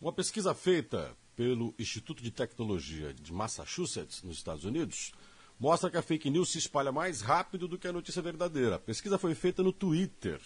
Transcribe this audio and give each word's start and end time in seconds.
Uma 0.00 0.14
pesquisa 0.14 0.54
feita 0.54 1.14
pelo 1.36 1.74
Instituto 1.78 2.22
de 2.22 2.30
Tecnologia 2.30 3.12
de 3.12 3.34
Massachusetts, 3.34 4.22
nos 4.22 4.38
Estados 4.38 4.64
Unidos, 4.64 5.12
mostra 5.58 5.90
que 5.90 5.98
a 5.98 6.02
fake 6.02 6.30
news 6.30 6.50
se 6.50 6.56
espalha 6.56 6.90
mais 6.90 7.20
rápido 7.20 7.68
do 7.68 7.76
que 7.76 7.86
a 7.86 7.92
notícia 7.92 8.22
verdadeira. 8.22 8.76
A 8.76 8.78
pesquisa 8.78 9.18
foi 9.18 9.34
feita 9.34 9.62
no 9.62 9.74
Twitter 9.74 10.40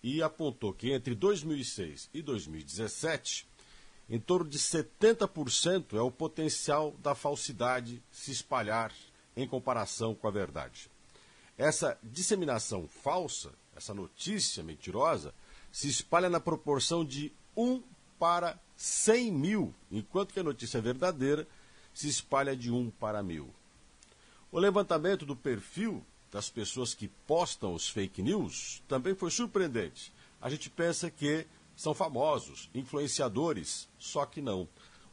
e 0.00 0.22
apontou 0.22 0.72
que 0.72 0.92
entre 0.92 1.16
2006 1.16 2.08
e 2.14 2.22
2017, 2.22 3.48
em 4.08 4.20
torno 4.20 4.48
de 4.48 4.60
70% 4.60 5.94
é 5.94 6.00
o 6.00 6.12
potencial 6.12 6.92
da 7.02 7.16
falsidade 7.16 8.00
se 8.12 8.30
espalhar 8.30 8.94
em 9.36 9.48
comparação 9.48 10.14
com 10.14 10.28
a 10.28 10.30
verdade. 10.30 10.88
Essa 11.56 11.98
disseminação 12.00 12.86
falsa, 12.86 13.50
essa 13.74 13.92
notícia 13.92 14.62
mentirosa, 14.62 15.34
se 15.72 15.88
espalha 15.88 16.30
na 16.30 16.38
proporção 16.38 17.04
de 17.04 17.32
1 17.56 17.82
para 18.20 18.56
100 18.78 19.32
mil, 19.32 19.74
enquanto 19.90 20.32
que 20.32 20.38
a 20.38 20.44
notícia 20.44 20.80
verdadeira 20.80 21.48
se 21.92 22.08
espalha 22.08 22.54
de 22.56 22.70
1 22.70 22.90
para 22.92 23.24
mil. 23.24 23.52
O 24.52 24.58
levantamento 24.60 25.26
do 25.26 25.34
perfil 25.34 26.06
das 26.30 26.48
pessoas 26.48 26.94
que 26.94 27.08
postam 27.26 27.74
os 27.74 27.88
fake 27.88 28.22
news 28.22 28.80
também 28.86 29.16
foi 29.16 29.32
surpreendente. 29.32 30.12
A 30.40 30.48
gente 30.48 30.70
pensa 30.70 31.10
que 31.10 31.44
são 31.74 31.92
famosos, 31.92 32.70
influenciadores, 32.72 33.88
só 33.98 34.24
que 34.24 34.40
não. 34.40 34.68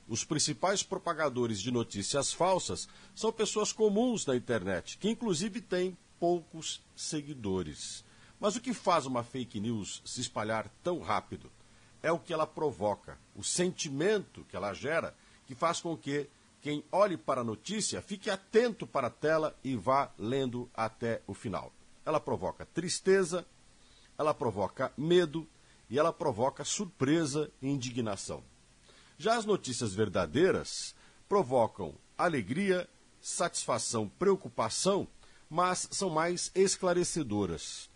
Os 0.07 0.23
principais 0.23 0.83
propagadores 0.83 1.59
de 1.59 1.71
notícias 1.71 2.31
falsas 2.31 2.87
são 3.15 3.31
pessoas 3.33 3.73
comuns 3.73 4.27
na 4.27 4.35
internet, 4.35 4.99
que 4.99 5.09
inclusive 5.09 5.59
têm 5.59 5.97
poucos 6.19 6.83
seguidores. 6.95 8.05
Mas 8.39 8.55
o 8.55 8.61
que 8.61 8.75
faz 8.75 9.07
uma 9.07 9.23
fake 9.23 9.59
news 9.59 10.03
se 10.05 10.21
espalhar 10.21 10.69
tão 10.83 10.99
rápido? 10.99 11.51
É 12.05 12.11
o 12.11 12.19
que 12.19 12.31
ela 12.31 12.45
provoca, 12.45 13.17
o 13.35 13.43
sentimento 13.43 14.45
que 14.47 14.55
ela 14.55 14.75
gera, 14.75 15.15
que 15.47 15.55
faz 15.55 15.81
com 15.81 15.97
que 15.97 16.29
quem 16.61 16.83
olhe 16.91 17.17
para 17.17 17.41
a 17.41 17.43
notícia 17.43 17.99
fique 17.99 18.29
atento 18.29 18.85
para 18.85 19.07
a 19.07 19.09
tela 19.09 19.57
e 19.63 19.75
vá 19.75 20.11
lendo 20.15 20.69
até 20.71 21.23
o 21.25 21.33
final. 21.33 21.73
Ela 22.05 22.19
provoca 22.19 22.63
tristeza, 22.63 23.43
ela 24.19 24.35
provoca 24.35 24.93
medo 24.95 25.47
e 25.89 25.97
ela 25.97 26.13
provoca 26.13 26.63
surpresa 26.63 27.49
e 27.59 27.69
indignação. 27.69 28.43
Já 29.17 29.35
as 29.35 29.45
notícias 29.45 29.91
verdadeiras 29.95 30.93
provocam 31.27 31.95
alegria, 32.15 32.87
satisfação, 33.19 34.07
preocupação, 34.07 35.07
mas 35.49 35.87
são 35.89 36.11
mais 36.11 36.51
esclarecedoras. 36.53 37.89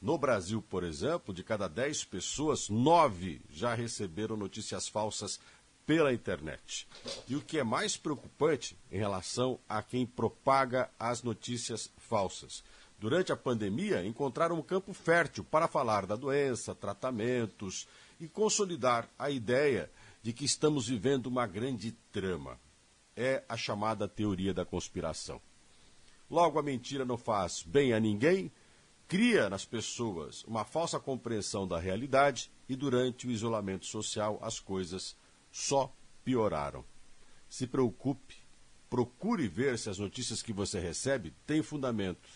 No 0.00 0.18
Brasil, 0.18 0.62
por 0.62 0.84
exemplo, 0.84 1.32
de 1.32 1.42
cada 1.42 1.68
10 1.68 2.04
pessoas, 2.04 2.68
9 2.68 3.40
já 3.50 3.74
receberam 3.74 4.36
notícias 4.36 4.88
falsas 4.88 5.40
pela 5.86 6.12
internet. 6.12 6.86
E 7.28 7.36
o 7.36 7.40
que 7.40 7.58
é 7.58 7.64
mais 7.64 7.96
preocupante 7.96 8.76
em 8.90 8.98
relação 8.98 9.58
a 9.68 9.82
quem 9.82 10.04
propaga 10.04 10.90
as 10.98 11.22
notícias 11.22 11.90
falsas. 11.96 12.62
Durante 12.98 13.30
a 13.30 13.36
pandemia, 13.36 14.04
encontraram 14.04 14.58
um 14.58 14.62
campo 14.62 14.92
fértil 14.92 15.44
para 15.44 15.68
falar 15.68 16.06
da 16.06 16.16
doença, 16.16 16.74
tratamentos 16.74 17.86
e 18.18 18.26
consolidar 18.26 19.08
a 19.18 19.30
ideia 19.30 19.90
de 20.22 20.32
que 20.32 20.44
estamos 20.44 20.88
vivendo 20.88 21.26
uma 21.26 21.46
grande 21.46 21.92
trama. 22.10 22.58
É 23.14 23.44
a 23.48 23.56
chamada 23.56 24.08
teoria 24.08 24.52
da 24.52 24.64
conspiração. 24.64 25.40
Logo, 26.28 26.58
a 26.58 26.62
mentira 26.62 27.04
não 27.04 27.16
faz 27.16 27.62
bem 27.62 27.92
a 27.92 28.00
ninguém, 28.00 28.50
cria 29.08 29.48
nas 29.48 29.64
pessoas 29.64 30.42
uma 30.44 30.64
falsa 30.64 30.98
compreensão 30.98 31.66
da 31.66 31.78
realidade 31.78 32.50
e, 32.68 32.74
durante 32.74 33.26
o 33.26 33.30
isolamento 33.30 33.86
social, 33.86 34.38
as 34.42 34.58
coisas 34.58 35.16
só 35.50 35.92
pioraram. 36.24 36.84
Se 37.48 37.66
preocupe, 37.66 38.36
procure 38.90 39.46
ver 39.48 39.78
se 39.78 39.88
as 39.88 39.98
notícias 39.98 40.42
que 40.42 40.52
você 40.52 40.80
recebe 40.80 41.32
têm 41.46 41.62
fundamento. 41.62 42.28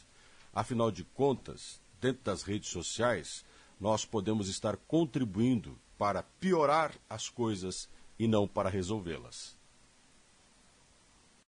Afinal 0.52 0.90
de 0.90 1.04
contas, 1.04 1.80
dentro 2.00 2.22
das 2.22 2.42
redes 2.42 2.70
sociais, 2.70 3.44
nós 3.78 4.04
podemos 4.04 4.48
estar 4.48 4.76
contribuindo 4.76 5.78
para 5.98 6.22
piorar 6.22 6.94
as 7.08 7.28
coisas 7.28 7.88
e 8.18 8.26
não 8.26 8.46
para 8.46 8.68
resolvê-las. 8.68 9.59